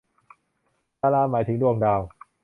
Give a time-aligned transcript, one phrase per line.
[0.99, 2.01] ดารา หมายถึงดวงดาว